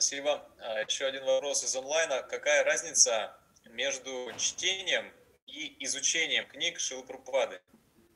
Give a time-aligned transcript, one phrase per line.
[0.00, 0.42] Спасибо.
[0.58, 2.22] А, Еще один вопрос из онлайна.
[2.22, 5.04] Какая разница между чтением
[5.46, 7.60] и изучением книг Шилпрупады?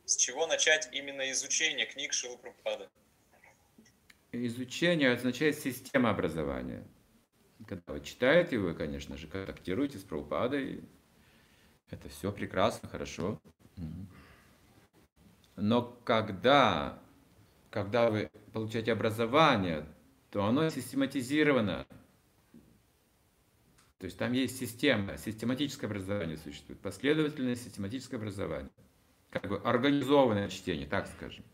[0.06, 2.88] С чего начать именно изучение книг Шилпрупады?
[4.32, 6.82] Изучение означает система образования.
[7.68, 10.84] Когда вы читаете, вы, конечно же, контактируете с Прабхупадой.
[11.90, 13.38] Это все прекрасно, хорошо.
[15.56, 16.98] Но когда,
[17.68, 19.84] когда вы получаете образование,
[20.34, 21.86] то оно систематизировано.
[23.98, 28.72] То есть там есть система, систематическое образование существует, последовательное систематическое образование.
[29.30, 31.44] Как бы организованное чтение, так скажем.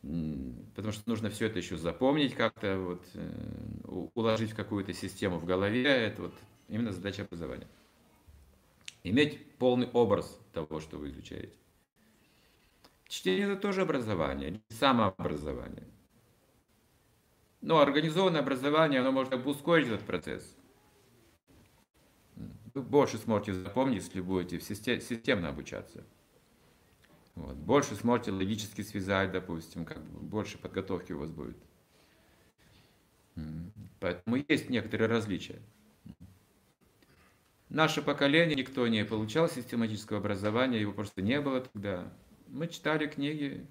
[0.00, 5.44] Потому что нужно все это еще запомнить как-то, вот, э, уложить в какую-то систему в
[5.44, 5.84] голове.
[5.84, 6.34] Это вот
[6.68, 7.68] именно задача образования.
[9.04, 11.52] Иметь полный образ того, что вы изучаете.
[13.06, 15.87] Чтение это тоже образование, самообразование.
[17.68, 20.56] Но организованное образование, оно может ускорить этот процесс.
[22.72, 26.02] Вы больше сможете запомнить, если будете системно обучаться.
[27.34, 27.56] Вот.
[27.56, 31.58] Больше сможете логически связать, допустим, как бы больше подготовки у вас будет.
[34.00, 35.60] Поэтому есть некоторые различия.
[37.68, 42.10] Наше поколение никто не получал систематического образования, его просто не было тогда.
[42.46, 43.66] Мы читали книги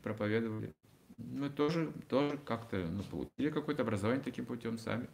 [0.00, 0.72] проповедовали.
[1.16, 5.08] Мы тоже, тоже как-то ну, получили какое-то образование таким путем сами.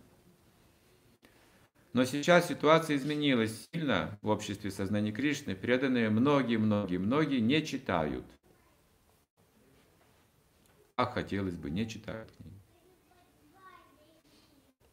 [1.92, 5.56] Но сейчас ситуация изменилась сильно в обществе сознания Кришны.
[5.56, 8.24] Преданные многие, многие, многие не читают.
[10.96, 12.60] А хотелось бы, не читают книги.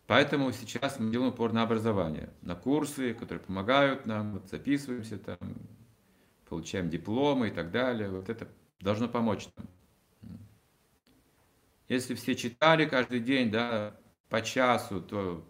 [0.07, 5.37] Поэтому сейчас мы делаем упор на образование, на курсы, которые помогают нам, вот записываемся там,
[6.47, 8.09] получаем дипломы и так далее.
[8.09, 8.47] Вот это
[8.79, 9.67] должно помочь нам.
[11.87, 13.97] Если все читали каждый день, да,
[14.29, 15.47] по часу, то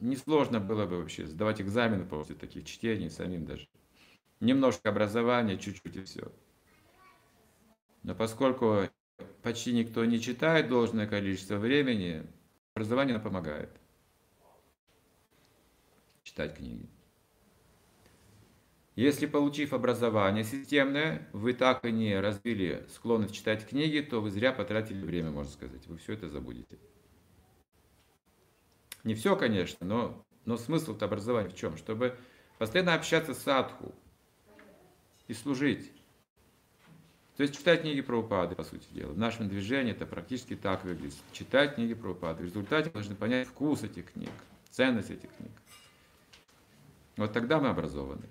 [0.00, 3.68] несложно было бы вообще сдавать экзамены после таких чтений самим даже.
[4.40, 6.32] Немножко образования, чуть-чуть и все.
[8.02, 8.88] Но поскольку
[9.42, 12.26] почти никто не читает должное количество времени,
[12.74, 13.70] образование помогает
[16.22, 16.88] читать книги.
[18.98, 24.52] Если, получив образование системное, вы так и не развили склонность читать книги, то вы зря
[24.52, 25.86] потратили время, можно сказать.
[25.86, 26.80] Вы все это забудете.
[29.04, 31.76] Не все, конечно, но, но смысл -то образования в чем?
[31.76, 32.18] Чтобы
[32.58, 33.94] постоянно общаться с садху
[35.28, 35.92] и служить.
[37.36, 39.12] То есть читать книги про упады, по сути дела.
[39.12, 41.14] В нашем движении это практически так выглядит.
[41.30, 42.42] Читать книги про упады.
[42.42, 44.32] В результате должны понять вкус этих книг,
[44.70, 45.52] ценность этих книг.
[47.16, 48.28] Вот тогда мы образованы.